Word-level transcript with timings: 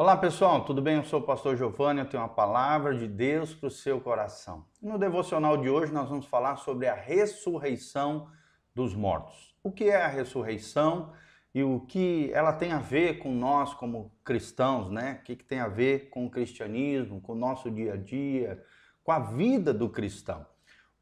Olá 0.00 0.16
pessoal, 0.16 0.64
tudo 0.64 0.80
bem? 0.80 0.96
Eu 0.96 1.04
sou 1.04 1.20
o 1.20 1.22
pastor 1.22 1.58
Giovanni, 1.58 2.00
eu 2.00 2.06
tenho 2.06 2.22
uma 2.22 2.28
palavra 2.30 2.94
de 2.94 3.06
Deus 3.06 3.52
para 3.52 3.66
o 3.66 3.70
seu 3.70 4.00
coração. 4.00 4.64
No 4.80 4.98
devocional 4.98 5.58
de 5.58 5.68
hoje 5.68 5.92
nós 5.92 6.08
vamos 6.08 6.24
falar 6.24 6.56
sobre 6.56 6.86
a 6.86 6.94
ressurreição 6.94 8.26
dos 8.74 8.94
mortos. 8.94 9.54
O 9.62 9.70
que 9.70 9.90
é 9.90 10.02
a 10.02 10.08
ressurreição 10.08 11.12
e 11.54 11.62
o 11.62 11.80
que 11.80 12.30
ela 12.32 12.50
tem 12.50 12.72
a 12.72 12.78
ver 12.78 13.18
com 13.18 13.30
nós 13.30 13.74
como 13.74 14.10
cristãos, 14.24 14.90
né? 14.90 15.18
O 15.20 15.22
que, 15.22 15.36
que 15.36 15.44
tem 15.44 15.60
a 15.60 15.68
ver 15.68 16.08
com 16.08 16.24
o 16.24 16.30
cristianismo, 16.30 17.20
com 17.20 17.32
o 17.32 17.38
nosso 17.38 17.70
dia 17.70 17.92
a 17.92 17.96
dia, 17.98 18.64
com 19.04 19.12
a 19.12 19.18
vida 19.18 19.70
do 19.74 19.90
cristão. 19.90 20.46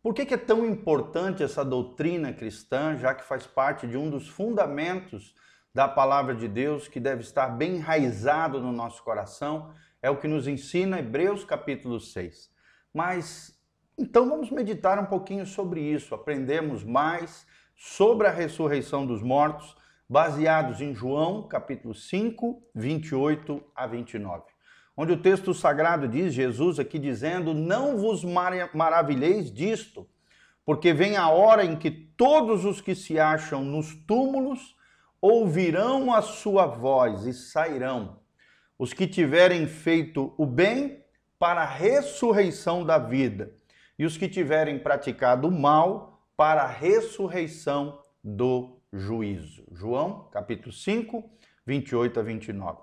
Por 0.02 0.12
que, 0.12 0.26
que 0.26 0.34
é 0.34 0.38
tão 0.38 0.66
importante 0.66 1.44
essa 1.44 1.64
doutrina 1.64 2.32
cristã, 2.32 2.96
já 2.96 3.14
que 3.14 3.22
faz 3.22 3.46
parte 3.46 3.86
de 3.86 3.96
um 3.96 4.10
dos 4.10 4.28
fundamentos 4.28 5.36
da 5.78 5.86
palavra 5.86 6.34
de 6.34 6.48
Deus 6.48 6.88
que 6.88 6.98
deve 6.98 7.22
estar 7.22 7.46
bem 7.50 7.76
enraizado 7.76 8.60
no 8.60 8.72
nosso 8.72 9.00
coração, 9.04 9.70
é 10.02 10.10
o 10.10 10.16
que 10.16 10.26
nos 10.26 10.48
ensina 10.48 10.98
Hebreus 10.98 11.44
capítulo 11.44 12.00
6. 12.00 12.50
Mas 12.92 13.56
então 13.96 14.28
vamos 14.28 14.50
meditar 14.50 14.98
um 14.98 15.06
pouquinho 15.06 15.46
sobre 15.46 15.80
isso, 15.80 16.16
aprendemos 16.16 16.82
mais 16.82 17.46
sobre 17.76 18.26
a 18.26 18.32
ressurreição 18.32 19.06
dos 19.06 19.22
mortos, 19.22 19.76
baseados 20.08 20.80
em 20.80 20.92
João 20.92 21.46
capítulo 21.46 21.94
5, 21.94 22.60
28 22.74 23.62
a 23.72 23.86
29. 23.86 24.42
Onde 24.96 25.12
o 25.12 25.22
texto 25.22 25.54
sagrado 25.54 26.08
diz, 26.08 26.34
Jesus 26.34 26.80
aqui 26.80 26.98
dizendo: 26.98 27.54
Não 27.54 27.96
vos 27.96 28.24
maravilheis 28.74 29.48
disto, 29.48 30.08
porque 30.64 30.92
vem 30.92 31.16
a 31.16 31.28
hora 31.28 31.64
em 31.64 31.76
que 31.76 31.88
todos 31.88 32.64
os 32.64 32.80
que 32.80 32.96
se 32.96 33.16
acham 33.20 33.64
nos 33.64 33.94
túmulos 33.94 34.76
ouvirão 35.20 36.12
a 36.12 36.22
sua 36.22 36.66
voz 36.66 37.24
e 37.24 37.32
sairão. 37.32 38.20
Os 38.78 38.92
que 38.92 39.06
tiverem 39.06 39.66
feito 39.66 40.32
o 40.36 40.46
bem 40.46 41.04
para 41.38 41.62
a 41.62 41.66
ressurreição 41.66 42.84
da 42.84 42.98
vida, 42.98 43.52
e 43.98 44.04
os 44.04 44.16
que 44.16 44.28
tiverem 44.28 44.78
praticado 44.78 45.48
o 45.48 45.52
mal 45.52 46.22
para 46.36 46.62
a 46.62 46.68
ressurreição 46.68 48.00
do 48.22 48.80
juízo. 48.92 49.64
João, 49.72 50.28
capítulo 50.30 50.72
5, 50.72 51.28
28 51.66 52.20
a 52.20 52.22
29. 52.22 52.78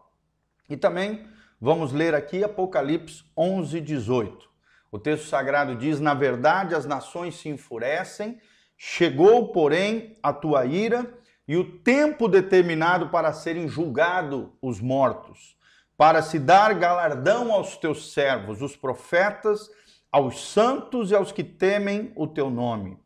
E 0.70 0.76
também 0.76 1.26
vamos 1.60 1.94
ler 1.94 2.14
aqui 2.14 2.44
Apocalipse 2.44 3.24
11, 3.38 3.80
18. 3.80 4.50
O 4.92 5.00
texto 5.00 5.28
sagrado 5.28 5.76
diz: 5.76 6.00
Na 6.00 6.14
verdade, 6.14 6.76
as 6.76 6.86
nações 6.86 7.36
se 7.36 7.50
enfurecem, 7.50 8.40
chegou, 8.78 9.52
porém, 9.52 10.18
a 10.22 10.34
tua 10.34 10.66
ira 10.66 11.14
e 11.48 11.56
o 11.58 11.80
tempo 11.80 12.28
determinado 12.28 13.10
para 13.10 13.32
serem 13.34 13.68
julgados 13.68 14.48
os 14.62 14.80
mortos, 14.80 15.56
para 15.98 16.22
se 16.22 16.40
dar 16.40 16.74
galardão 16.74 17.52
aos 17.52 17.78
teus 17.78 18.14
servos, 18.14 18.62
os 18.62 18.76
profetas, 18.76 19.70
aos 20.12 20.50
santos 20.50 21.12
e 21.12 21.16
aos 21.16 21.32
que 21.32 21.44
temem 21.44 22.12
o 22.16 22.26
teu 22.26 22.50
nome, 22.50 22.98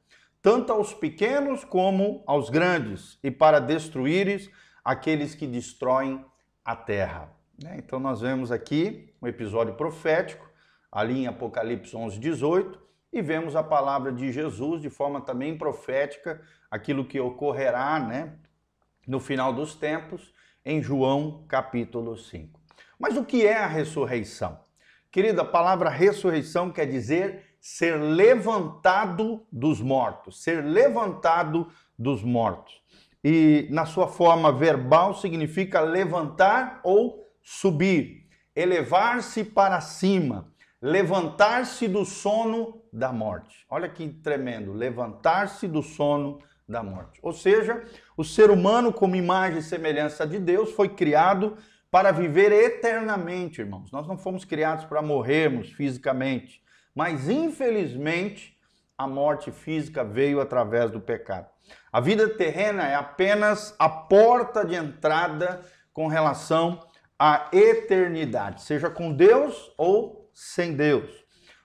tanto 0.41 0.71
aos 0.71 0.93
pequenos 0.93 1.63
como 1.63 2.23
aos 2.25 2.49
grandes, 2.49 3.19
e 3.23 3.29
para 3.29 3.59
destruíres 3.59 4.49
aqueles 4.83 5.35
que 5.35 5.45
destroem 5.45 6.25
a 6.63 6.75
terra. 6.75 7.29
Né? 7.61 7.75
Então 7.77 7.99
nós 7.99 8.21
vemos 8.21 8.51
aqui 8.51 9.13
um 9.21 9.27
episódio 9.27 9.75
profético, 9.75 10.49
ali 10.91 11.23
em 11.23 11.27
Apocalipse 11.27 11.95
11, 11.95 12.17
18, 12.19 12.88
e 13.11 13.21
vemos 13.21 13.55
a 13.55 13.63
palavra 13.63 14.11
de 14.11 14.31
Jesus 14.31 14.81
de 14.81 14.89
forma 14.89 15.21
também 15.21 15.57
profética, 15.57 16.41
aquilo 16.69 17.05
que 17.05 17.19
ocorrerá 17.19 17.99
né, 17.99 18.33
no 19.07 19.19
final 19.19 19.51
dos 19.51 19.75
tempos, 19.75 20.33
em 20.63 20.81
João 20.81 21.45
capítulo 21.47 22.17
5. 22.17 22.59
Mas 22.99 23.17
o 23.17 23.25
que 23.25 23.45
é 23.45 23.57
a 23.57 23.67
ressurreição? 23.67 24.59
Querida, 25.11 25.41
a 25.41 25.45
palavra 25.45 25.89
ressurreição 25.89 26.71
quer 26.71 26.85
dizer 26.85 27.55
ser 27.59 27.95
levantado 27.99 29.45
dos 29.51 29.81
mortos, 29.81 30.43
ser 30.43 30.63
levantado 30.63 31.67
dos 31.97 32.23
mortos. 32.23 32.79
E 33.23 33.67
na 33.69 33.85
sua 33.85 34.07
forma 34.07 34.51
verbal 34.51 35.13
significa 35.15 35.81
levantar 35.81 36.79
ou 36.83 37.27
subir, 37.41 38.27
elevar-se 38.55 39.43
para 39.43 39.81
cima, 39.81 40.53
levantar-se 40.81 41.87
do 41.87 42.05
sono 42.05 42.81
da 42.91 43.11
morte. 43.11 43.65
Olha 43.69 43.89
que 43.89 44.07
tremendo, 44.07 44.73
levantar-se 44.73 45.67
do 45.67 45.83
sono 45.83 46.39
da 46.67 46.81
morte. 46.83 47.19
Ou 47.21 47.33
seja, 47.33 47.83
o 48.15 48.23
ser 48.23 48.49
humano, 48.49 48.93
como 48.93 49.15
imagem 49.15 49.59
e 49.59 49.63
semelhança 49.63 50.25
de 50.25 50.39
Deus, 50.39 50.71
foi 50.71 50.89
criado 50.89 51.57
para 51.91 52.11
viver 52.11 52.51
eternamente, 52.51 53.61
irmãos. 53.61 53.91
Nós 53.91 54.07
não 54.07 54.17
fomos 54.17 54.45
criados 54.45 54.85
para 54.85 55.01
morrermos 55.01 55.71
fisicamente, 55.71 56.61
mas 56.93 57.27
infelizmente 57.27 58.55
a 58.97 59.07
morte 59.07 59.51
física 59.51 60.03
veio 60.03 60.39
através 60.39 60.91
do 60.91 60.99
pecado. 60.99 61.47
A 61.91 61.99
vida 61.99 62.27
terrena 62.29 62.87
é 62.87 62.95
apenas 62.95 63.75
a 63.79 63.89
porta 63.89 64.65
de 64.65 64.75
entrada 64.75 65.61
com 65.93 66.07
relação 66.07 66.79
à 67.17 67.47
eternidade, 67.51 68.61
seja 68.61 68.89
com 68.89 69.11
Deus 69.11 69.73
ou 69.77 70.18
sem 70.39 70.73
Deus. 70.73 71.11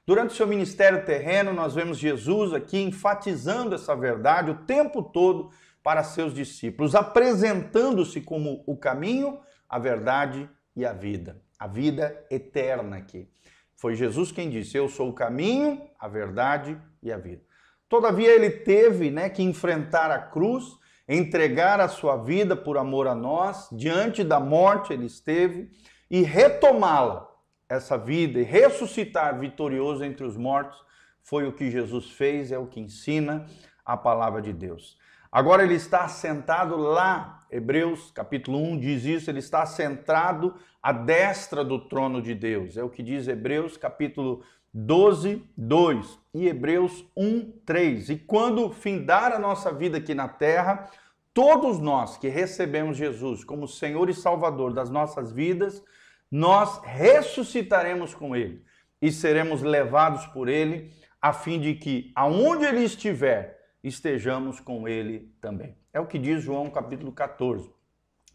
Durante 0.05 0.35
seu 0.35 0.49
ministério 0.49 1.05
terreno, 1.05 1.53
nós 1.53 1.77
vemos 1.77 1.97
Jesus 1.97 2.53
aqui 2.53 2.83
enfatizando 2.83 3.73
essa 3.73 3.95
verdade 3.95 4.51
o 4.51 4.67
tempo 4.67 5.01
todo 5.01 5.51
para 5.81 6.03
seus 6.03 6.35
discípulos, 6.35 6.97
apresentando-se 6.97 8.21
como 8.21 8.65
o 8.67 8.77
caminho, 8.77 9.39
a 9.69 9.79
verdade 9.79 10.51
e 10.75 10.85
a 10.85 10.93
vida. 10.93 11.41
A 11.57 11.69
vida 11.69 12.27
eterna 12.29 12.97
aqui. 12.97 13.31
Foi 13.77 13.95
Jesus 13.95 14.33
quem 14.33 14.51
disse: 14.51 14.77
Eu 14.77 14.89
sou 14.89 15.11
o 15.11 15.15
caminho, 15.15 15.89
a 15.97 16.09
verdade 16.09 16.77
e 17.01 17.13
a 17.13 17.17
vida. 17.17 17.43
Todavia, 17.89 18.29
ele 18.29 18.51
teve 18.51 19.09
né, 19.09 19.31
que 19.31 19.43
enfrentar 19.43 20.11
a 20.11 20.19
cruz, 20.19 20.65
entregar 21.09 21.81
a 21.81 21.87
sua 21.87 22.17
vida 22.17 22.57
por 22.57 22.77
amor 22.77 23.07
a 23.07 23.15
nós, 23.15 23.69
diante 23.71 24.25
da 24.25 24.41
morte 24.41 24.93
ele 24.93 25.07
esteve, 25.07 25.71
e 26.11 26.23
retomá-la 26.23 27.34
essa 27.75 27.99
vida 27.99 28.39
e 28.39 28.43
ressuscitar 28.43 29.39
vitorioso 29.39 30.05
entre 30.05 30.25
os 30.25 30.37
mortos 30.37 30.83
foi 31.23 31.47
o 31.47 31.53
que 31.53 31.71
Jesus 31.71 32.11
fez, 32.11 32.53
é 32.53 32.59
o 32.59 32.67
que 32.67 32.81
ensina 32.81 33.47
a 33.85 33.97
palavra 33.97 34.41
de 34.41 34.53
Deus. 34.53 34.97
Agora 35.31 35.65
ele 35.65 35.75
está 35.75 36.07
sentado 36.07 36.77
lá, 36.77 37.45
Hebreus 37.51 38.11
capítulo 38.13 38.59
1 38.59 38.79
diz 38.79 39.05
isso, 39.05 39.31
ele 39.31 39.41
está 39.41 39.67
sentado 39.67 40.55
à 40.83 40.93
destra 40.93 41.65
do 41.65 41.89
trono 41.89 42.23
de 42.23 42.35
Deus. 42.35 42.77
É 42.77 42.85
o 42.85 42.89
que 42.89 43.03
diz 43.03 43.27
Hebreus 43.27 43.77
capítulo 43.77 44.45
12, 44.73 45.43
2 45.57 46.19
e 46.35 46.47
Hebreus 46.47 47.05
1, 47.17 47.53
3. 47.65 48.11
E 48.11 48.17
quando 48.17 48.71
findar 48.71 49.33
a 49.33 49.39
nossa 49.39 49.73
vida 49.73 49.99
aqui 49.99 50.15
na 50.15 50.29
terra, 50.29 50.89
todos 51.33 51.79
nós 51.79 52.17
que 52.17 52.29
recebemos 52.29 52.97
Jesus 52.97 53.45
como 53.45 53.67
Senhor 53.67 54.09
e 54.11 54.15
Salvador 54.15 54.73
das 54.73 54.91
nossas 54.91 55.33
vidas, 55.33 55.83
nós 56.37 56.81
ressuscitaremos 56.83 58.13
com 58.13 58.35
ele 58.35 58.65
e 59.01 59.13
seremos 59.13 59.63
levados 59.63 60.27
por 60.27 60.49
ele, 60.49 60.93
a 61.23 61.33
fim 61.33 61.61
de 61.61 61.77
que, 61.77 62.11
aonde 62.13 62.65
ele 62.65 62.83
estiver, 62.83 63.57
estejamos 63.85 64.59
com 64.59 64.89
ele 64.89 65.33
também. 65.41 65.79
É 65.93 66.01
o 66.01 66.09
que 66.09 66.19
diz 66.19 66.43
João 66.43 66.69
capítulo 66.71 67.13
14. 67.13 67.73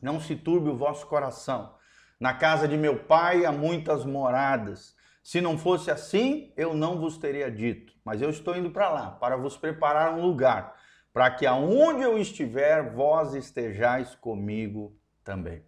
Não 0.02 0.18
se 0.18 0.34
turbe 0.34 0.70
o 0.70 0.78
vosso 0.78 1.08
coração. 1.08 1.76
Na 2.18 2.34
casa 2.34 2.70
de 2.70 2.78
meu 2.78 3.00
pai 3.04 3.46
há 3.46 3.52
muitas 3.52 4.06
moradas. 4.06 4.96
Se 5.22 5.42
não 5.42 5.58
fosse 5.58 5.92
assim, 5.92 6.54
eu 6.56 6.74
não 6.74 7.02
vos 7.02 7.18
teria 7.18 7.52
dito. 7.52 7.92
Mas 8.06 8.22
eu 8.22 8.30
estou 8.30 8.56
indo 8.56 8.72
para 8.72 8.88
lá, 8.88 9.12
para 9.12 9.36
vos 9.36 9.58
preparar 9.58 10.14
um 10.14 10.22
lugar, 10.22 10.74
para 11.12 11.30
que 11.32 11.46
aonde 11.46 12.02
eu 12.02 12.18
estiver, 12.18 12.94
vós 12.94 13.34
estejais 13.34 14.16
comigo 14.16 14.98
também. 15.22 15.68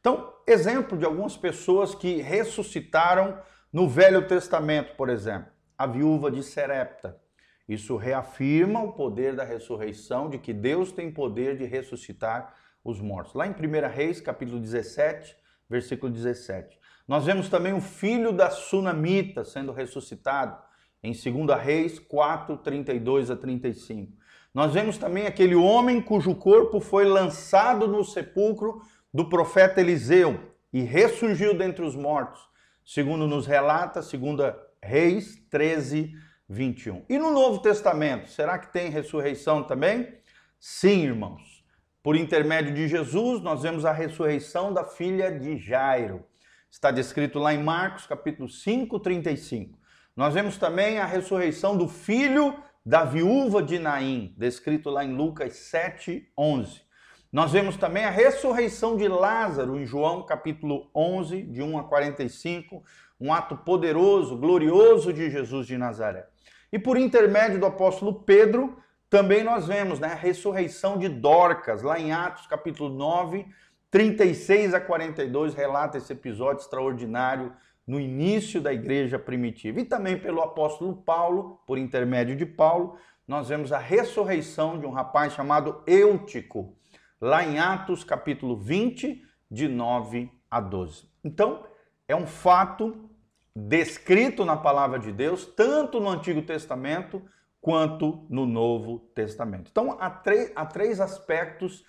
Então, 0.00 0.32
exemplo 0.46 0.96
de 0.96 1.04
algumas 1.04 1.36
pessoas 1.36 1.94
que 1.94 2.22
ressuscitaram 2.22 3.38
no 3.72 3.88
Velho 3.88 4.26
Testamento, 4.26 4.96
por 4.96 5.08
exemplo, 5.08 5.50
a 5.76 5.86
viúva 5.86 6.30
de 6.30 6.42
Serepta. 6.42 7.20
Isso 7.68 7.96
reafirma 7.96 8.82
o 8.82 8.92
poder 8.92 9.36
da 9.36 9.44
ressurreição, 9.44 10.30
de 10.30 10.38
que 10.38 10.54
Deus 10.54 10.90
tem 10.90 11.10
poder 11.10 11.58
de 11.58 11.64
ressuscitar 11.64 12.54
os 12.82 13.00
mortos. 13.00 13.34
Lá 13.34 13.46
em 13.46 13.50
1 13.50 13.88
Reis, 13.88 14.20
capítulo 14.20 14.58
17, 14.58 15.36
versículo 15.68 16.10
17. 16.10 16.78
Nós 17.06 17.26
vemos 17.26 17.48
também 17.48 17.74
o 17.74 17.80
filho 17.80 18.32
da 18.32 18.50
Sunamita 18.50 19.44
sendo 19.44 19.72
ressuscitado, 19.72 20.56
em 21.02 21.12
2 21.12 21.60
Reis 21.60 21.98
4, 21.98 22.56
32 22.58 23.30
a 23.30 23.36
35. 23.36 24.16
Nós 24.52 24.72
vemos 24.72 24.96
também 24.96 25.26
aquele 25.26 25.54
homem 25.54 26.00
cujo 26.00 26.34
corpo 26.34 26.80
foi 26.80 27.04
lançado 27.04 27.86
no 27.86 28.02
sepulcro 28.02 28.80
do 29.12 29.28
profeta 29.28 29.80
Eliseu 29.80 30.54
e 30.72 30.82
ressurgiu 30.82 31.54
dentre 31.54 31.84
os 31.84 31.96
mortos, 31.96 32.40
segundo 32.84 33.26
nos 33.26 33.46
relata, 33.46 34.02
segundo 34.02 34.42
Reis 34.82 35.36
13, 35.50 36.12
21. 36.48 37.04
E 37.08 37.18
no 37.18 37.30
Novo 37.30 37.60
Testamento, 37.60 38.28
será 38.28 38.58
que 38.58 38.72
tem 38.72 38.90
ressurreição 38.90 39.62
também? 39.62 40.14
Sim, 40.58 41.04
irmãos. 41.04 41.64
Por 42.02 42.16
intermédio 42.16 42.74
de 42.74 42.88
Jesus, 42.88 43.42
nós 43.42 43.62
vemos 43.62 43.84
a 43.84 43.92
ressurreição 43.92 44.72
da 44.72 44.84
filha 44.84 45.30
de 45.30 45.58
Jairo. 45.58 46.24
está 46.70 46.90
descrito 46.90 47.38
lá 47.38 47.52
em 47.52 47.62
Marcos, 47.62 48.06
capítulo 48.06 48.48
5, 48.48 48.98
35. 49.00 49.78
Nós 50.16 50.34
vemos 50.34 50.56
também 50.56 50.98
a 50.98 51.06
ressurreição 51.06 51.76
do 51.76 51.86
filho 51.86 52.56
da 52.84 53.04
viúva 53.04 53.62
de 53.62 53.78
Naim, 53.78 54.34
descrito 54.36 54.88
lá 54.90 55.04
em 55.04 55.14
Lucas 55.14 55.54
7, 55.56 56.32
11. 56.36 56.87
Nós 57.30 57.52
vemos 57.52 57.76
também 57.76 58.06
a 58.06 58.10
ressurreição 58.10 58.96
de 58.96 59.06
Lázaro 59.06 59.78
em 59.78 59.84
João 59.84 60.22
capítulo 60.22 60.90
11, 60.94 61.42
de 61.42 61.62
1 61.62 61.78
a 61.78 61.84
45, 61.84 62.82
um 63.20 63.30
ato 63.30 63.54
poderoso, 63.54 64.34
glorioso 64.34 65.12
de 65.12 65.30
Jesus 65.30 65.66
de 65.66 65.76
Nazaré. 65.76 66.26
E 66.72 66.78
por 66.78 66.96
intermédio 66.96 67.60
do 67.60 67.66
apóstolo 67.66 68.22
Pedro, 68.22 68.78
também 69.10 69.44
nós 69.44 69.66
vemos 69.66 70.00
né, 70.00 70.12
a 70.12 70.14
ressurreição 70.14 70.96
de 70.96 71.06
Dorcas, 71.06 71.82
lá 71.82 72.00
em 72.00 72.12
Atos 72.12 72.46
capítulo 72.46 72.88
9, 72.88 73.46
36 73.90 74.72
a 74.72 74.80
42, 74.80 75.52
relata 75.52 75.98
esse 75.98 76.14
episódio 76.14 76.62
extraordinário 76.62 77.52
no 77.86 78.00
início 78.00 78.58
da 78.58 78.72
igreja 78.72 79.18
primitiva. 79.18 79.80
E 79.80 79.84
também 79.84 80.18
pelo 80.18 80.40
apóstolo 80.40 80.96
Paulo, 80.96 81.60
por 81.66 81.76
intermédio 81.76 82.34
de 82.34 82.46
Paulo, 82.46 82.96
nós 83.26 83.50
vemos 83.50 83.70
a 83.70 83.78
ressurreição 83.78 84.78
de 84.78 84.86
um 84.86 84.90
rapaz 84.90 85.34
chamado 85.34 85.82
Eutico, 85.86 86.74
lá 87.20 87.44
em 87.44 87.58
Atos 87.58 88.04
capítulo 88.04 88.56
20, 88.56 89.24
de 89.50 89.68
9 89.68 90.30
a 90.50 90.60
12. 90.60 91.08
Então, 91.24 91.64
é 92.06 92.14
um 92.14 92.26
fato 92.26 93.10
descrito 93.54 94.44
na 94.44 94.56
palavra 94.56 94.98
de 94.98 95.10
Deus, 95.12 95.44
tanto 95.44 96.00
no 96.00 96.08
Antigo 96.08 96.42
Testamento 96.42 97.22
quanto 97.60 98.24
no 98.30 98.46
Novo 98.46 99.00
Testamento. 99.14 99.68
Então, 99.70 99.96
há, 100.00 100.22
há 100.54 100.66
três 100.66 101.00
aspectos 101.00 101.84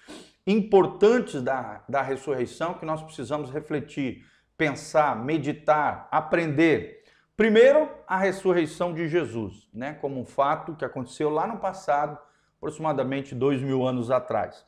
importantes 0.48 1.42
da, 1.42 1.84
da 1.88 2.02
ressurreição 2.02 2.74
que 2.74 2.86
nós 2.86 3.04
precisamos 3.04 3.52
refletir, 3.52 4.26
pensar, 4.58 5.16
meditar, 5.16 6.08
aprender. 6.12 7.04
Primeiro, 7.38 7.90
a 8.08 8.18
ressurreição 8.18 8.94
de 8.94 9.08
Jesus, 9.08 9.70
né, 9.74 9.94
como 9.94 10.20
um 10.20 10.26
fato 10.26 10.76
que 10.76 10.84
aconteceu 10.84 11.30
lá 11.30 11.46
no 11.46 11.60
passado, 11.60 12.18
aproximadamente 12.58 13.36
dois 13.36 13.62
mil 13.62 13.88
anos 13.88 14.12
atrás. 14.12 14.66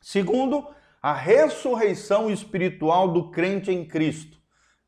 Segundo, 0.00 0.66
a 1.02 1.12
ressurreição 1.12 2.30
espiritual 2.30 3.08
do 3.08 3.30
crente 3.30 3.70
em 3.70 3.84
Cristo, 3.84 4.38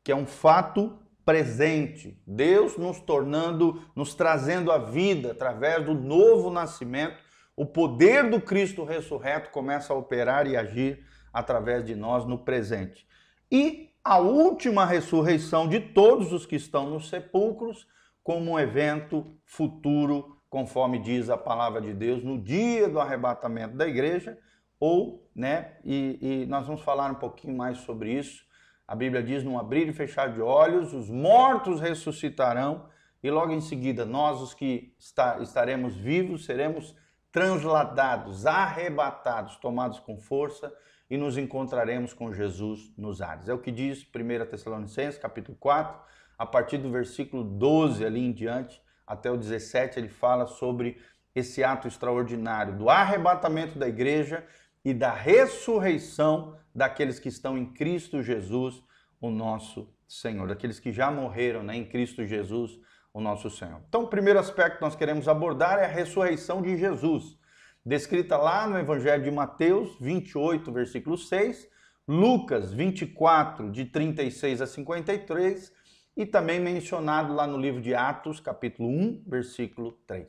que 0.03 0.11
é 0.11 0.15
um 0.15 0.25
fato 0.25 0.97
presente. 1.25 2.21
Deus 2.25 2.77
nos 2.77 2.99
tornando, 2.99 3.81
nos 3.95 4.13
trazendo 4.13 4.71
a 4.71 4.77
vida 4.77 5.31
através 5.31 5.85
do 5.85 5.93
novo 5.93 6.49
nascimento. 6.49 7.17
O 7.55 7.65
poder 7.65 8.29
do 8.29 8.41
Cristo 8.41 8.83
ressurreto 8.83 9.51
começa 9.51 9.93
a 9.93 9.95
operar 9.95 10.47
e 10.47 10.57
agir 10.57 11.05
através 11.31 11.85
de 11.85 11.95
nós 11.95 12.25
no 12.25 12.39
presente. 12.39 13.07
E 13.51 13.89
a 14.03 14.17
última 14.17 14.85
ressurreição 14.85 15.67
de 15.67 15.79
todos 15.79 16.33
os 16.33 16.45
que 16.45 16.55
estão 16.55 16.89
nos 16.89 17.09
sepulcros, 17.09 17.87
como 18.23 18.51
um 18.51 18.59
evento 18.59 19.25
futuro, 19.45 20.37
conforme 20.49 20.99
diz 20.99 21.29
a 21.29 21.37
palavra 21.37 21.79
de 21.79 21.93
Deus, 21.93 22.23
no 22.23 22.41
dia 22.41 22.89
do 22.89 22.99
arrebatamento 22.99 23.77
da 23.77 23.87
igreja 23.87 24.37
ou, 24.81 25.29
né, 25.35 25.73
e, 25.85 26.17
e 26.19 26.45
nós 26.47 26.65
vamos 26.65 26.81
falar 26.81 27.11
um 27.11 27.15
pouquinho 27.15 27.55
mais 27.55 27.77
sobre 27.77 28.11
isso. 28.11 28.43
A 28.87 28.95
Bíblia 28.95 29.21
diz: 29.21 29.43
num 29.43 29.59
abrir 29.59 29.87
e 29.87 29.93
fechar 29.93 30.33
de 30.33 30.41
olhos, 30.41 30.91
os 30.91 31.07
mortos 31.07 31.79
ressuscitarão, 31.79 32.89
e 33.21 33.29
logo 33.29 33.51
em 33.51 33.61
seguida, 33.61 34.03
nós, 34.03 34.41
os 34.41 34.55
que 34.55 34.95
está, 34.97 35.39
estaremos 35.39 35.95
vivos, 35.95 36.45
seremos 36.45 36.95
transladados, 37.31 38.47
arrebatados, 38.47 39.55
tomados 39.57 39.99
com 39.99 40.17
força 40.17 40.73
e 41.07 41.15
nos 41.15 41.37
encontraremos 41.37 42.13
com 42.13 42.33
Jesus 42.33 42.91
nos 42.97 43.21
ares. 43.21 43.47
É 43.47 43.53
o 43.53 43.59
que 43.59 43.71
diz 43.71 44.03
1 44.03 44.49
Tessalonicenses, 44.49 45.19
capítulo 45.19 45.55
4, 45.59 45.95
a 46.37 46.45
partir 46.45 46.79
do 46.79 46.89
versículo 46.89 47.43
12 47.43 48.03
ali 48.03 48.19
em 48.19 48.31
diante, 48.31 48.81
até 49.05 49.29
o 49.29 49.37
17, 49.37 49.99
ele 49.99 50.09
fala 50.09 50.47
sobre 50.47 50.99
esse 51.35 51.63
ato 51.63 51.87
extraordinário 51.87 52.77
do 52.77 52.89
arrebatamento 52.89 53.77
da 53.77 53.87
igreja 53.87 54.45
e 54.83 54.93
da 54.93 55.13
ressurreição 55.13 56.57
daqueles 56.73 57.19
que 57.19 57.29
estão 57.29 57.57
em 57.57 57.65
Cristo 57.65 58.21
Jesus, 58.21 58.83
o 59.19 59.29
nosso 59.29 59.87
Senhor, 60.07 60.47
daqueles 60.47 60.79
que 60.79 60.91
já 60.91 61.11
morreram 61.11 61.63
né, 61.63 61.75
em 61.75 61.85
Cristo 61.85 62.25
Jesus, 62.25 62.79
o 63.13 63.21
nosso 63.21 63.49
Senhor. 63.49 63.81
Então, 63.87 64.03
o 64.03 64.07
primeiro 64.07 64.39
aspecto 64.39 64.77
que 64.77 64.81
nós 64.81 64.95
queremos 64.95 65.27
abordar 65.27 65.79
é 65.79 65.85
a 65.85 65.89
ressurreição 65.89 66.61
de 66.61 66.77
Jesus, 66.77 67.37
descrita 67.85 68.37
lá 68.37 68.67
no 68.67 68.77
Evangelho 68.77 69.23
de 69.23 69.31
Mateus 69.31 69.97
28, 69.99 70.71
versículo 70.71 71.17
6, 71.17 71.69
Lucas 72.07 72.73
24, 72.73 73.71
de 73.71 73.85
36 73.85 74.61
a 74.61 74.67
53, 74.67 75.73
e 76.17 76.25
também 76.25 76.59
mencionado 76.59 77.33
lá 77.33 77.47
no 77.47 77.57
livro 77.57 77.81
de 77.81 77.95
Atos, 77.95 78.39
capítulo 78.39 78.89
1, 78.89 79.23
versículo 79.27 79.93
3. 80.07 80.27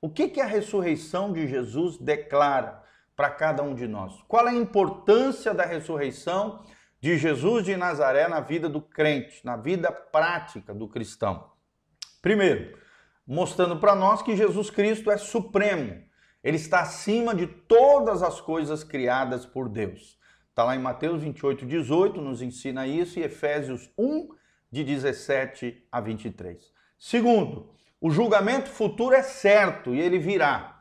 O 0.00 0.10
que, 0.10 0.28
que 0.28 0.40
a 0.40 0.46
ressurreição 0.46 1.32
de 1.32 1.46
Jesus 1.46 1.98
declara? 1.98 2.85
Para 3.16 3.30
cada 3.30 3.62
um 3.62 3.74
de 3.74 3.88
nós. 3.88 4.22
Qual 4.28 4.46
é 4.46 4.50
a 4.50 4.54
importância 4.54 5.54
da 5.54 5.64
ressurreição 5.64 6.62
de 7.00 7.16
Jesus 7.16 7.64
de 7.64 7.76
Nazaré 7.76 8.28
na 8.28 8.40
vida 8.40 8.68
do 8.68 8.80
crente, 8.80 9.44
na 9.44 9.56
vida 9.56 9.90
prática 9.90 10.74
do 10.74 10.86
cristão? 10.86 11.50
Primeiro, 12.20 12.78
mostrando 13.26 13.78
para 13.78 13.94
nós 13.94 14.22
que 14.22 14.36
Jesus 14.36 14.70
Cristo 14.70 15.10
é 15.10 15.16
supremo. 15.16 16.04
Ele 16.44 16.56
está 16.56 16.80
acima 16.82 17.34
de 17.34 17.46
todas 17.46 18.22
as 18.22 18.40
coisas 18.40 18.84
criadas 18.84 19.46
por 19.46 19.68
Deus. 19.68 20.16
Está 20.50 20.62
lá 20.62 20.76
em 20.76 20.80
Mateus 20.80 21.22
28, 21.22 21.66
18, 21.66 22.20
nos 22.20 22.40
ensina 22.40 22.86
isso, 22.86 23.18
e 23.18 23.22
Efésios 23.22 23.90
1, 23.98 24.28
de 24.70 24.84
17 24.84 25.86
a 25.90 26.00
23. 26.00 26.72
Segundo, 26.98 27.70
o 28.00 28.10
julgamento 28.10 28.68
futuro 28.68 29.14
é 29.14 29.22
certo 29.22 29.94
e 29.94 30.00
ele 30.00 30.18
virá. 30.18 30.75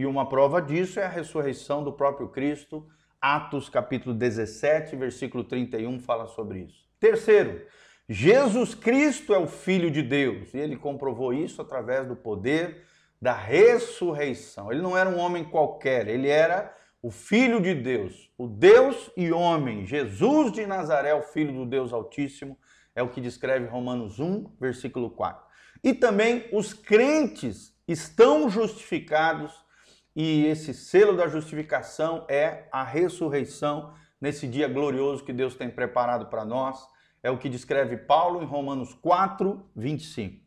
E 0.00 0.06
uma 0.06 0.26
prova 0.26 0.62
disso 0.62 0.98
é 0.98 1.04
a 1.04 1.10
ressurreição 1.10 1.84
do 1.84 1.92
próprio 1.92 2.26
Cristo. 2.28 2.88
Atos 3.20 3.68
capítulo 3.68 4.14
17, 4.14 4.96
versículo 4.96 5.44
31 5.44 6.00
fala 6.00 6.26
sobre 6.26 6.60
isso. 6.60 6.88
Terceiro, 6.98 7.66
Jesus 8.08 8.74
Cristo 8.74 9.34
é 9.34 9.38
o 9.38 9.46
Filho 9.46 9.90
de 9.90 10.02
Deus 10.02 10.54
e 10.54 10.56
ele 10.56 10.74
comprovou 10.74 11.34
isso 11.34 11.60
através 11.60 12.08
do 12.08 12.16
poder 12.16 12.82
da 13.20 13.34
ressurreição. 13.34 14.72
Ele 14.72 14.80
não 14.80 14.96
era 14.96 15.10
um 15.10 15.18
homem 15.18 15.44
qualquer, 15.44 16.08
ele 16.08 16.28
era 16.28 16.74
o 17.02 17.10
Filho 17.10 17.60
de 17.60 17.74
Deus, 17.74 18.32
o 18.38 18.48
Deus 18.48 19.10
e 19.14 19.30
homem, 19.30 19.84
Jesus 19.84 20.50
de 20.50 20.64
Nazaré, 20.64 21.12
o 21.12 21.24
Filho 21.24 21.52
do 21.52 21.66
Deus 21.66 21.92
Altíssimo, 21.92 22.58
é 22.96 23.02
o 23.02 23.10
que 23.10 23.20
descreve 23.20 23.66
Romanos 23.66 24.18
1, 24.18 24.50
versículo 24.58 25.10
4. 25.10 25.44
E 25.84 25.92
também 25.92 26.48
os 26.54 26.72
crentes 26.72 27.76
estão 27.86 28.48
justificados 28.48 29.68
e 30.14 30.46
esse 30.46 30.74
selo 30.74 31.16
da 31.16 31.28
justificação 31.28 32.24
é 32.28 32.64
a 32.72 32.82
ressurreição 32.82 33.92
nesse 34.20 34.46
dia 34.46 34.68
glorioso 34.68 35.24
que 35.24 35.32
Deus 35.32 35.54
tem 35.54 35.70
preparado 35.70 36.26
para 36.26 36.44
nós. 36.44 36.78
É 37.22 37.30
o 37.30 37.38
que 37.38 37.48
descreve 37.48 37.96
Paulo 37.96 38.42
em 38.42 38.46
Romanos 38.46 38.94
4, 38.94 39.62
25. 39.76 40.44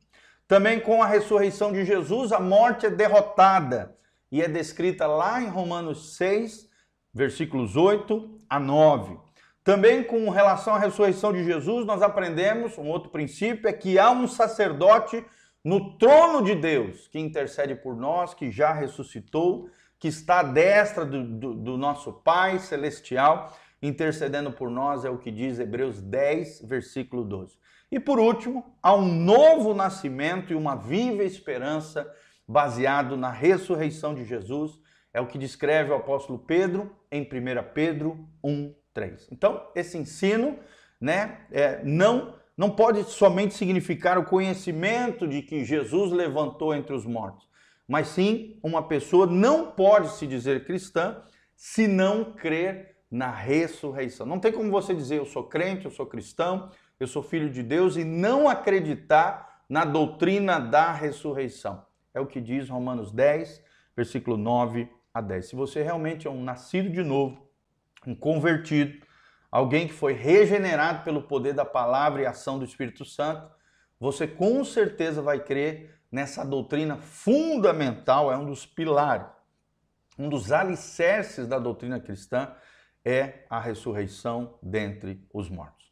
Também 0.48 0.80
com 0.80 1.02
a 1.02 1.08
ressurreição 1.08 1.72
de 1.72 1.86
Jesus, 1.86 2.32
a 2.32 2.40
morte 2.40 2.86
é 2.86 2.90
derrotada 2.90 3.96
e 4.32 4.42
é 4.42 4.48
descrita 4.48 5.08
lá 5.08 5.42
em 5.42 5.48
Romanos 5.48 6.16
6, 6.16 6.70
versículos 7.14 7.76
8 7.76 8.40
a 8.50 8.60
9. 8.60 9.18
Também 9.64 10.04
com 10.04 10.30
relação 10.30 10.76
à 10.76 10.80
ressurreição 10.80 11.32
de 11.32 11.44
Jesus, 11.44 11.86
nós 11.86 12.02
aprendemos 12.02 12.78
um 12.78 12.88
outro 12.88 13.10
princípio 13.10 13.70
é 13.70 13.74
que 13.74 13.98
há 13.98 14.12
um 14.12 14.28
sacerdote 14.28 15.24
no 15.64 15.98
trono 15.98 16.44
de 16.44 16.56
Deus, 16.56 17.08
que 17.08 17.18
intercede 17.18 17.74
por 17.76 17.96
nós, 17.96 18.34
que 18.34 18.52
já 18.52 18.74
ressuscitou, 18.74 19.70
que 19.98 20.10
está 20.10 20.40
à 20.40 20.44
destra 20.44 21.06
do, 21.06 21.24
do, 21.24 21.54
do, 21.54 21.78
nosso 21.78 22.12
Pai 22.12 22.60
Celestial, 22.60 23.58
intercedendo 23.82 24.52
por 24.52 24.70
nós, 24.70 25.06
é 25.06 25.10
o 25.10 25.18
que 25.18 25.32
diz 25.32 25.60
Hebreus 25.60 26.02
10, 26.02 26.64
versículo 26.64 27.24
12. 27.24 27.58
E 27.90 28.00
por 28.00 28.20
último, 28.20 28.76
há 28.82 28.94
um 28.94 29.06
novo 29.06 29.74
nascimento 29.74 30.52
e 30.52 30.56
uma 30.56 30.76
viva 30.76 31.24
esperança 31.24 32.12
baseado 32.46 33.16
na 33.16 33.30
ressurreição 33.30 34.14
de 34.14 34.26
Jesus, 34.26 34.78
é 35.14 35.22
o 35.22 35.28
que 35.28 35.38
descreve 35.38 35.92
o 35.92 35.96
apóstolo 35.96 36.40
Pedro 36.40 36.94
em 37.12 37.22
1 37.22 37.28
Pedro 37.74 38.28
1, 38.44 38.74
3. 38.94 39.30
Então, 39.32 39.70
esse 39.76 39.98
ensino 39.98 40.60
né, 41.00 41.46
é, 41.52 41.82
não 41.84 42.36
não 42.58 42.70
pode 42.70 43.04
somente 43.04 43.54
significar 43.54 44.18
o 44.18 44.26
conhecimento 44.26 45.28
de 45.28 45.42
que 45.42 45.66
Jesus 45.66 46.12
levantou 46.12 46.74
entre 46.74 46.94
os 46.94 47.06
mortos, 47.06 47.48
mas 47.88 48.08
sim 48.08 48.60
uma 48.62 48.88
pessoa 48.88 49.26
não 49.26 49.72
pode 49.72 50.10
se 50.12 50.28
dizer 50.28 50.66
cristã 50.66 51.22
se 51.56 51.88
não 51.88 52.34
crer 52.34 52.98
na 53.10 53.32
ressurreição. 53.32 54.26
Não 54.26 54.40
tem 54.40 54.52
como 54.52 54.72
você 54.72 54.94
dizer 54.94 55.18
eu 55.18 55.26
sou 55.26 55.44
crente, 55.44 55.86
eu 55.86 55.92
sou 55.92 56.06
cristão, 56.06 56.70
eu 57.00 57.08
sou 57.08 57.22
filho 57.22 57.50
de 57.50 57.62
Deus 57.62 57.96
e 57.96 58.04
não 58.04 58.50
acreditar 58.50 59.64
na 59.70 59.86
doutrina 59.86 60.60
da 60.60 60.92
ressurreição. 60.92 61.86
É 62.14 62.20
o 62.20 62.28
que 62.28 62.40
diz 62.40 62.70
Romanos 62.70 63.12
10, 63.12 63.64
versículo 63.96 64.38
9 64.38 64.90
a 65.14 65.22
10. 65.22 65.48
Se 65.48 65.56
você 65.56 65.82
realmente 65.82 66.28
é 66.28 66.30
um 66.30 66.44
nascido 66.44 66.90
de 66.90 67.04
novo, 67.04 67.48
um 68.06 68.16
convertido, 68.16 69.04
alguém 69.54 69.88
que 69.88 69.94
foi 69.94 70.14
regenerado 70.14 71.04
pelo 71.04 71.22
poder 71.22 71.54
da 71.54 71.64
palavra 71.64 72.24
e 72.24 72.26
ação 72.26 72.58
do 72.58 72.66
Espírito 72.66 73.06
Santo, 73.06 73.52
você 74.00 74.26
com 74.26 74.66
certeza 74.66 75.22
vai 75.22 75.40
crer 75.40 75.94
nessa 76.12 76.44
doutrina 76.44 76.98
fundamental, 76.98 78.32
é 78.32 78.36
um 78.36 78.48
dos 78.48 78.66
pilares, 78.66 79.28
um 80.18 80.28
dos 80.28 80.52
alicerces 80.52 81.48
da 81.48 81.60
doutrina 81.60 82.00
cristã 82.00 82.52
é 83.06 83.46
a 83.48 83.60
ressurreição 83.60 84.58
dentre 84.60 85.24
os 85.32 85.50
mortos. 85.50 85.86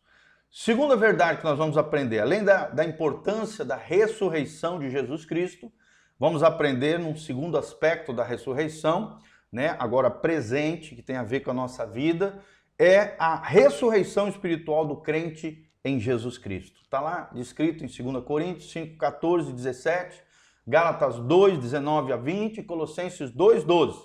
Segunda 0.50 0.96
verdade 0.96 1.38
que 1.38 1.46
nós 1.46 1.58
vamos 1.58 1.78
aprender, 1.78 2.20
além 2.20 2.44
da, 2.44 2.68
da 2.68 2.84
importância 2.84 3.64
da 3.64 3.76
ressurreição 3.76 4.80
de 4.80 4.90
Jesus 4.90 5.24
Cristo, 5.24 5.72
vamos 6.18 6.42
aprender 6.42 6.98
num 6.98 7.16
segundo 7.16 7.60
aspecto 7.60 8.12
da 8.12 8.24
ressurreição, 8.24 9.20
né, 9.52 9.76
agora 9.78 10.10
presente, 10.10 10.96
que 10.96 11.04
tem 11.04 11.18
a 11.18 11.24
ver 11.24 11.42
com 11.42 11.52
a 11.52 11.54
nossa 11.54 11.86
vida, 11.86 12.42
é 12.84 13.16
a 13.20 13.36
ressurreição 13.36 14.28
espiritual 14.28 14.88
do 14.88 14.96
crente 14.96 15.70
em 15.86 16.00
Jesus 16.00 16.40
Cristo. 16.40 16.82
Está 16.82 17.00
lá 17.00 17.30
descrito 17.32 17.86
em 17.86 17.88
2 17.88 18.26
Coríntios 18.26 18.72
5, 18.72 18.98
14 18.98 19.54
17, 19.54 20.20
Gálatas 20.66 21.20
2, 21.20 21.60
19 21.60 22.12
a 22.12 22.18
20 22.18 22.64
Colossenses 22.64 23.30
2, 23.30 23.64
12. 23.66 24.00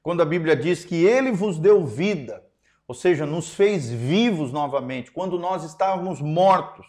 Quando 0.00 0.22
a 0.22 0.24
Bíblia 0.24 0.54
diz 0.54 0.84
que 0.84 1.04
ele 1.04 1.32
vos 1.32 1.58
deu 1.58 1.84
vida, 1.84 2.40
ou 2.86 2.94
seja, 2.94 3.26
nos 3.26 3.52
fez 3.52 3.90
vivos 3.90 4.52
novamente, 4.52 5.10
quando 5.10 5.36
nós 5.36 5.64
estávamos 5.64 6.20
mortos, 6.20 6.86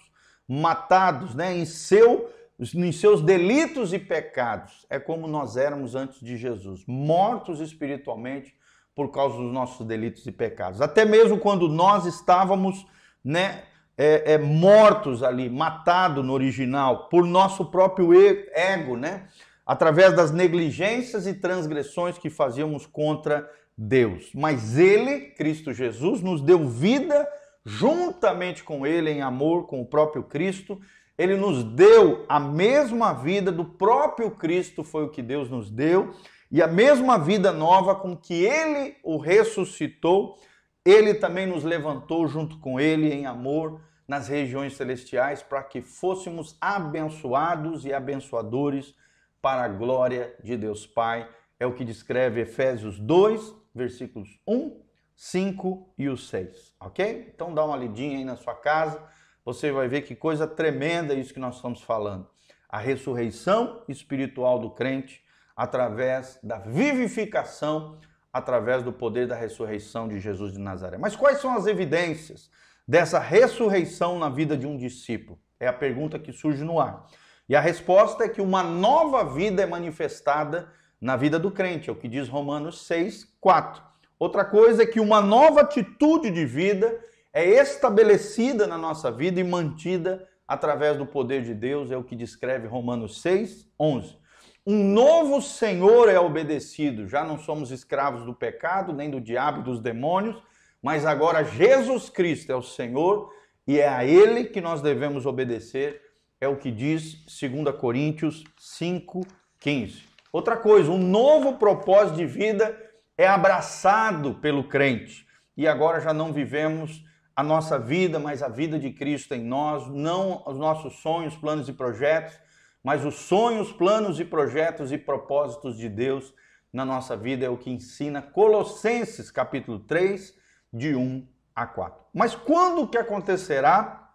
matados 0.48 1.34
né, 1.34 1.58
em, 1.58 1.66
seu, 1.66 2.32
em 2.60 2.92
seus 2.92 3.20
delitos 3.20 3.94
e 3.94 4.00
pecados. 4.00 4.86
É 4.92 5.00
como 5.00 5.28
nós 5.28 5.58
éramos 5.58 5.96
antes 5.96 6.20
de 6.20 6.38
Jesus, 6.38 6.84
mortos 6.86 7.60
espiritualmente 7.60 8.54
por 8.96 9.12
causa 9.12 9.38
dos 9.38 9.52
nossos 9.52 9.86
delitos 9.86 10.26
e 10.26 10.32
pecados. 10.32 10.82
Até 10.82 11.06
mesmo 11.06 11.38
quando 11.38 11.68
nós 11.68 12.06
estávamos 12.06 12.86
né, 13.24 13.64
é, 13.98 14.34
é, 14.34 14.38
mortos 14.38 15.24
ali, 15.24 15.50
matados 15.50 16.26
no 16.26 16.34
original, 16.34 17.08
por 17.10 17.26
nosso 17.26 17.66
próprio 17.66 18.12
ego, 18.54 18.98
né? 18.98 19.28
através 19.66 20.14
das 20.16 20.32
negligências 20.32 21.26
e 21.26 21.34
transgressões 21.34 22.18
que 22.18 22.30
fazíamos 22.30 22.86
contra 22.86 23.50
Deus. 23.78 24.32
Mas 24.34 24.78
Ele, 24.78 25.32
Cristo 25.32 25.74
Jesus, 25.74 26.22
nos 26.22 26.42
deu 26.42 26.68
vida 26.68 27.28
juntamente 27.66 28.64
com 28.64 28.86
Ele 28.86 29.12
em 29.12 29.22
amor 29.22 29.68
com 29.68 29.82
o 29.82 29.86
próprio 29.86 30.24
Cristo. 30.24 30.80
Ele 31.18 31.38
nos 31.38 31.64
deu 31.64 32.26
a 32.28 32.40
mesma 32.40 33.14
vida 33.14 33.52
do 33.52 33.64
próprio 33.64 34.32
Cristo, 34.32 34.84
foi 34.84 35.04
o 35.04 35.10
que 35.10 35.22
Deus 35.22 35.50
nos 35.50 35.70
deu, 35.70 36.14
e 36.52 36.62
a 36.62 36.68
mesma 36.68 37.18
vida 37.18 37.52
nova 37.54 37.96
com 37.96 38.16
que 38.16 38.44
Ele 38.44 38.98
o 39.04 39.18
ressuscitou, 39.18 40.38
Ele 40.84 41.14
também 41.14 41.48
nos 41.48 41.64
levantou 41.64 42.28
junto 42.28 42.60
com 42.60 42.78
Ele 42.80 43.14
em 43.14 43.26
amor 43.26 43.80
nas 44.06 44.28
regiões 44.28 44.76
celestiais 44.76 45.42
para 45.42 45.64
que 45.64 45.82
fôssemos 45.82 46.58
abençoados 46.60 47.86
e 47.86 47.94
abençoadores 47.94 48.94
para 49.42 49.64
a 49.64 49.68
glória 49.70 50.36
de 50.44 50.58
Deus 50.58 50.86
Pai. 50.86 51.30
É 51.58 51.66
o 51.66 51.74
que 51.74 51.86
descreve 51.86 52.42
Efésios 52.42 53.00
2, 53.00 53.56
versículos 53.74 54.38
1, 54.46 54.82
5 55.16 55.94
e 55.98 56.10
o 56.10 56.18
6, 56.18 56.76
ok? 56.82 57.32
Então 57.34 57.54
dá 57.54 57.64
uma 57.64 57.78
lidinha 57.78 58.18
aí 58.18 58.26
na 58.26 58.36
sua 58.36 58.56
casa, 58.56 59.02
você 59.46 59.72
vai 59.72 59.88
ver 59.88 60.02
que 60.02 60.16
coisa 60.16 60.46
tremenda 60.46 61.14
isso 61.14 61.34
que 61.34 61.40
nós 61.40 61.56
estamos 61.56 61.82
falando. 61.82 62.28
A 62.68 62.78
ressurreição 62.78 63.84
espiritual 63.88 64.60
do 64.60 64.72
crente 64.72 65.24
através 65.62 66.40
da 66.42 66.58
vivificação, 66.58 68.00
através 68.34 68.82
do 68.82 68.92
poder 68.92 69.28
da 69.28 69.36
ressurreição 69.36 70.08
de 70.08 70.20
Jesus 70.20 70.54
de 70.54 70.58
Nazaré. 70.58 70.98
Mas 70.98 71.16
quais 71.16 71.38
são 71.38 71.56
as 71.56 71.68
evidências 71.68 72.50
dessa 72.88 73.20
ressurreição 73.20 74.18
na 74.18 74.28
vida 74.28 74.58
de 74.58 74.66
um 74.66 74.76
discípulo? 74.76 75.38
É 75.60 75.68
a 75.68 75.74
pergunta 75.74 76.18
que 76.18 76.34
surge 76.34 76.64
no 76.64 76.80
ar. 76.80 77.06
E 77.48 77.56
a 77.56 77.62
resposta 77.62 78.24
é 78.24 78.28
que 78.28 78.42
uma 78.42 78.64
nova 78.64 79.24
vida 79.24 79.62
é 79.62 79.68
manifestada 79.68 80.68
na 81.00 81.16
vida 81.16 81.38
do 81.38 81.52
crente, 81.52 81.92
é 81.92 81.94
o 81.94 81.96
que 81.96 82.08
diz 82.08 82.28
Romanos 82.28 82.88
6, 82.88 83.36
4. 83.40 83.84
Outra 84.18 84.44
coisa 84.44 84.82
é 84.82 84.88
que 84.88 85.00
uma 85.00 85.22
nova 85.22 85.62
atitude 85.62 86.32
de 86.32 86.44
vida 86.44 87.00
é 87.32 87.46
estabelecida 87.48 88.66
na 88.66 88.80
nossa 88.80 89.12
vida 89.12 89.40
e 89.40 89.44
mantida 89.44 90.28
através 90.48 90.98
do 90.98 91.06
poder 91.06 91.44
de 91.44 91.54
Deus, 91.54 91.92
é 91.92 91.98
o 91.98 92.04
que 92.04 92.16
descreve 92.16 92.66
Romanos 92.66 93.22
6, 93.22 93.68
11. 93.80 94.21
Um 94.66 94.84
novo 94.84 95.42
Senhor 95.42 96.08
é 96.08 96.20
obedecido, 96.20 97.08
já 97.08 97.24
não 97.24 97.40
somos 97.40 97.72
escravos 97.72 98.24
do 98.26 98.34
pecado, 98.34 98.94
nem 98.94 99.10
do 99.10 99.20
diabo 99.20 99.62
e 99.62 99.64
dos 99.64 99.80
demônios, 99.80 100.42
mas 100.84 101.04
agora 101.04 101.44
Jesus 101.44 102.10
Cristo 102.10 102.52
é 102.52 102.56
o 102.56 102.62
Senhor 102.62 103.34
e 103.66 103.80
é 103.80 103.88
a 103.88 104.06
Ele 104.06 104.46
que 104.46 104.62
nós 104.62 104.80
devemos 104.80 105.26
obedecer, 105.26 106.00
é 106.40 106.48
o 106.48 106.58
que 106.58 106.70
diz 106.70 107.26
2 107.26 107.76
Coríntios 107.76 108.44
5, 108.60 109.22
15. 109.60 110.04
Outra 110.32 110.56
coisa, 110.56 110.92
um 110.92 110.98
novo 110.98 111.58
propósito 111.58 112.18
de 112.18 112.26
vida 112.28 112.78
é 113.18 113.28
abraçado 113.28 114.36
pelo 114.36 114.64
crente. 114.64 115.26
E 115.58 115.68
agora 115.68 116.00
já 116.00 116.14
não 116.14 116.32
vivemos 116.32 117.04
a 117.36 117.42
nossa 117.42 117.80
vida, 117.80 118.20
mas 118.20 118.44
a 118.44 118.48
vida 118.48 118.78
de 118.78 118.92
Cristo 118.92 119.34
em 119.34 119.44
nós, 119.44 119.88
não 119.88 120.44
os 120.46 120.58
nossos 120.58 121.02
sonhos, 121.02 121.36
planos 121.36 121.68
e 121.68 121.74
projetos, 121.74 122.40
mas 122.84 123.06
os 123.06 123.16
sonhos, 123.16 123.72
planos 123.72 124.20
e 124.20 124.26
projetos 124.26 124.92
e 124.92 124.98
propósitos 124.98 125.78
de 125.78 125.88
Deus 125.88 126.34
na 126.74 126.86
nossa 126.86 127.16
vida 127.16 127.46
é 127.46 127.50
o 127.50 127.58
que 127.58 127.70
ensina 127.70 128.22
Colossenses 128.22 129.30
capítulo 129.30 129.80
3, 129.80 130.34
de 130.74 130.96
1 130.96 131.28
a 131.54 131.68
4. 131.68 132.06
Mas 132.14 132.34
quando 132.34 132.88
que 132.88 132.98
acontecerá 132.98 134.10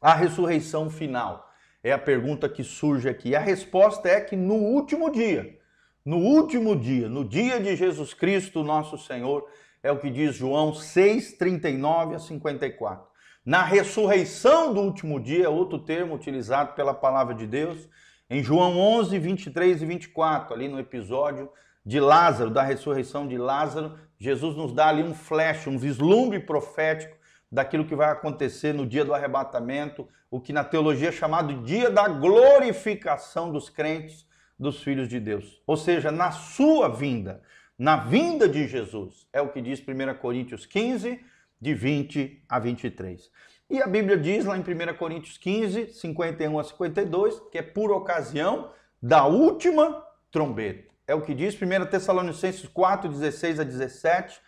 a 0.00 0.14
ressurreição 0.14 0.90
final? 0.90 1.48
É 1.82 1.92
a 1.92 1.98
pergunta 1.98 2.48
que 2.48 2.62
surge 2.62 3.08
aqui. 3.08 3.34
A 3.34 3.40
resposta 3.40 4.08
é 4.08 4.20
que 4.20 4.36
no 4.36 4.54
último 4.54 5.10
dia, 5.10 5.58
no 6.04 6.18
último 6.18 6.76
dia, 6.76 7.08
no 7.08 7.24
dia 7.24 7.60
de 7.60 7.74
Jesus 7.76 8.12
Cristo, 8.12 8.62
nosso 8.62 8.98
Senhor, 8.98 9.48
é 9.82 9.90
o 9.90 9.98
que 9.98 10.10
diz 10.10 10.34
João 10.34 10.74
6, 10.74 11.34
39 11.38 12.16
a 12.16 12.18
54. 12.18 13.06
Na 13.44 13.62
ressurreição 13.62 14.74
do 14.74 14.82
último 14.82 15.18
dia, 15.18 15.48
outro 15.48 15.78
termo 15.78 16.14
utilizado 16.14 16.74
pela 16.74 16.92
palavra 16.92 17.34
de 17.34 17.46
Deus, 17.46 17.88
em 18.30 18.44
João 18.44 18.78
11, 18.78 19.18
23 19.18 19.82
e 19.82 19.84
24, 19.84 20.54
ali 20.54 20.68
no 20.68 20.78
episódio 20.78 21.50
de 21.84 21.98
Lázaro, 21.98 22.48
da 22.48 22.62
ressurreição 22.62 23.26
de 23.26 23.36
Lázaro, 23.36 23.98
Jesus 24.18 24.54
nos 24.54 24.72
dá 24.72 24.88
ali 24.88 25.02
um 25.02 25.14
flash, 25.14 25.66
um 25.66 25.76
vislumbre 25.76 26.38
profético 26.38 27.16
daquilo 27.50 27.84
que 27.84 27.96
vai 27.96 28.08
acontecer 28.10 28.72
no 28.72 28.86
dia 28.86 29.04
do 29.04 29.12
arrebatamento, 29.12 30.06
o 30.30 30.40
que 30.40 30.52
na 30.52 30.62
teologia 30.62 31.08
é 31.08 31.12
chamado 31.12 31.64
dia 31.64 31.90
da 31.90 32.06
glorificação 32.06 33.50
dos 33.50 33.68
crentes 33.68 34.24
dos 34.56 34.80
filhos 34.80 35.08
de 35.08 35.18
Deus. 35.18 35.60
Ou 35.66 35.76
seja, 35.76 36.12
na 36.12 36.30
sua 36.30 36.88
vinda, 36.88 37.42
na 37.76 37.96
vinda 37.96 38.48
de 38.48 38.68
Jesus. 38.68 39.26
É 39.32 39.40
o 39.40 39.48
que 39.48 39.60
diz 39.60 39.80
1 39.80 40.14
Coríntios 40.20 40.66
15, 40.66 41.18
de 41.60 41.74
20 41.74 42.44
a 42.48 42.58
23. 42.58 43.30
E 43.70 43.80
a 43.80 43.86
Bíblia 43.86 44.16
diz 44.16 44.44
lá 44.44 44.58
em 44.58 44.62
1 44.62 44.96
Coríntios 44.98 45.38
15, 45.38 45.92
51 45.94 46.58
a 46.58 46.64
52, 46.64 47.40
que 47.52 47.58
é 47.58 47.62
por 47.62 47.92
ocasião 47.92 48.72
da 49.00 49.24
última 49.24 50.04
trombeta. 50.32 50.92
É 51.06 51.14
o 51.14 51.20
que 51.20 51.32
diz 51.32 51.54
1 51.54 51.86
Tessalonicenses 51.86 52.68
4, 52.68 53.08
16 53.08 53.60
a 53.60 53.62
17. 53.62 54.40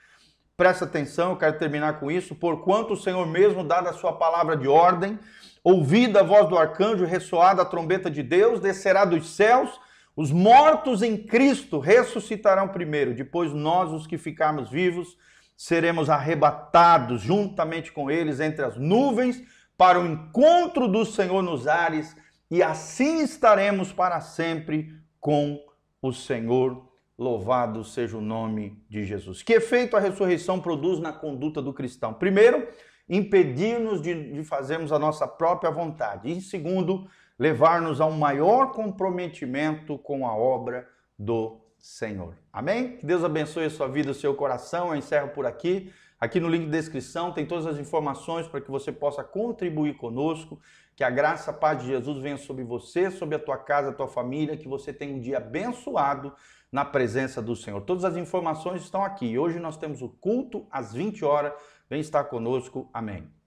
Presta 0.57 0.85
atenção, 0.87 1.31
eu 1.31 1.37
quero 1.37 1.57
terminar 1.57 2.01
com 2.01 2.11
isso. 2.11 2.35
Porquanto 2.35 2.95
o 2.95 2.97
Senhor 2.97 3.25
mesmo, 3.27 3.63
dada 3.63 3.91
a 3.91 3.93
sua 3.93 4.13
palavra 4.13 4.57
de 4.57 4.67
ordem, 4.67 5.17
ouvida 5.63 6.19
a 6.19 6.25
voz 6.25 6.49
do 6.49 6.59
arcanjo, 6.59 7.05
ressoada 7.05 7.63
a 7.63 7.65
trombeta 7.65 8.11
de 8.11 8.25
Deus, 8.25 8.59
descerá 8.59 9.05
dos 9.05 9.31
céus 9.37 9.81
os 10.15 10.31
mortos 10.31 11.03
em 11.03 11.17
Cristo 11.17 11.79
ressuscitarão 11.79 12.69
primeiro, 12.69 13.15
depois 13.15 13.53
nós, 13.53 13.91
os 13.91 14.07
que 14.07 14.19
ficarmos 14.19 14.69
vivos, 14.69 15.17
seremos 15.63 16.11
arrebatados 16.11 17.23
juntamente 17.23 17.93
com 17.93 18.11
eles 18.11 18.41
entre 18.41 18.65
as 18.65 18.77
nuvens 18.77 19.41
para 19.79 20.01
o 20.01 20.05
encontro 20.05 20.89
do 20.89 21.05
Senhor 21.07 21.41
nos 21.41 21.69
ares, 21.69 22.17
e 22.51 22.65
assim 22.65 23.23
estaremos 23.23 23.93
para 23.93 24.21
sempre 24.21 24.93
com 25.21 25.65
o 26.03 26.13
Senhor. 26.13 26.91
Louvado 27.17 27.85
seja 27.85 28.19
o 28.19 28.21
nome 28.21 28.85
de 28.91 29.05
Jesus. 29.05 29.41
Que 29.41 29.53
efeito 29.53 29.97
a 29.97 30.01
ressurreição 30.01 30.59
produz 30.59 30.99
na 30.99 31.13
conduta 31.13 31.63
do 31.63 31.73
cristão? 31.73 32.13
Primeiro, 32.13 32.67
impedir-nos 33.09 34.03
de, 34.03 34.33
de 34.33 34.43
fazermos 34.43 34.91
a 34.91 34.99
nossa 34.99 35.29
própria 35.29 35.71
vontade. 35.71 36.29
E 36.29 36.41
segundo, 36.41 37.07
levar-nos 37.39 38.01
a 38.01 38.07
um 38.07 38.19
maior 38.19 38.73
comprometimento 38.73 39.97
com 39.97 40.27
a 40.27 40.35
obra 40.35 40.89
do 41.17 41.62
Senhor. 41.83 42.35
Amém? 42.51 42.97
Que 42.97 43.05
Deus 43.05 43.23
abençoe 43.23 43.67
a 43.67 43.71
sua 43.71 43.89
vida, 43.89 44.13
o 44.13 44.15
seu 44.15 44.35
coração. 44.35 44.89
Eu 44.89 44.97
encerro 44.97 45.29
por 45.31 45.45
aqui. 45.45 45.93
Aqui 46.19 46.39
no 46.39 46.49
link 46.49 46.67
de 46.67 46.71
descrição 46.71 47.33
tem 47.33 47.45
todas 47.45 47.67
as 47.67 47.77
informações 47.79 48.47
para 48.47 48.61
que 48.61 48.71
você 48.71 48.91
possa 48.91 49.23
contribuir 49.23 49.97
conosco. 49.97 50.59
Que 50.97 51.05
a 51.05 51.11
graça, 51.11 51.51
a 51.51 51.55
paz 51.55 51.83
de 51.83 51.89
Jesus 51.89 52.23
venha 52.23 52.39
sobre 52.39 52.65
você, 52.65 53.11
sobre 53.11 53.35
a 53.35 53.39
tua 53.39 53.59
casa, 53.59 53.91
a 53.91 53.93
tua 53.93 54.09
família. 54.09 54.57
Que 54.57 54.69
você 54.69 54.93
tenha 54.93 55.15
um 55.15 55.21
dia 55.21 55.37
abençoado 55.37 56.33
na 56.71 56.85
presença 56.85 57.43
do 57.43 57.55
Senhor. 57.55 57.83
Todas 57.83 58.05
as 58.05 58.17
informações 58.17 58.83
estão 58.83 59.05
aqui. 59.05 59.37
Hoje 59.37 59.59
nós 59.59 59.77
temos 59.77 60.01
o 60.01 60.09
culto 60.09 60.67
às 60.71 60.95
20 60.95 61.23
horas 61.25 61.53
Vem 61.93 62.01
estar 62.01 62.25
conosco. 62.25 62.89
Amém. 62.91 63.42